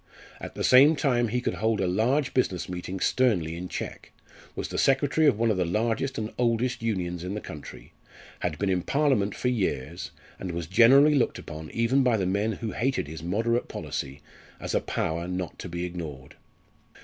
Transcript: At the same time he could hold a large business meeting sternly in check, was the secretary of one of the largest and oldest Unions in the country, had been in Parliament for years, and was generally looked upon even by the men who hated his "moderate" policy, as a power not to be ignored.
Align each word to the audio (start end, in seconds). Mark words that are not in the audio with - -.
At 0.39 0.55
the 0.55 0.63
same 0.63 0.95
time 0.95 1.27
he 1.27 1.41
could 1.41 1.53
hold 1.53 1.79
a 1.79 1.85
large 1.85 2.33
business 2.33 2.67
meeting 2.67 2.99
sternly 2.99 3.55
in 3.55 3.67
check, 3.69 4.11
was 4.55 4.69
the 4.69 4.79
secretary 4.79 5.27
of 5.27 5.37
one 5.37 5.51
of 5.51 5.57
the 5.57 5.63
largest 5.63 6.17
and 6.17 6.33
oldest 6.39 6.81
Unions 6.81 7.23
in 7.23 7.35
the 7.35 7.39
country, 7.39 7.93
had 8.39 8.57
been 8.57 8.71
in 8.71 8.81
Parliament 8.81 9.35
for 9.35 9.49
years, 9.49 10.09
and 10.39 10.53
was 10.53 10.65
generally 10.65 11.13
looked 11.13 11.37
upon 11.37 11.69
even 11.69 12.01
by 12.01 12.17
the 12.17 12.25
men 12.25 12.53
who 12.53 12.71
hated 12.71 13.07
his 13.07 13.21
"moderate" 13.21 13.67
policy, 13.67 14.23
as 14.59 14.73
a 14.73 14.81
power 14.81 15.27
not 15.27 15.59
to 15.59 15.69
be 15.69 15.85
ignored. 15.85 16.35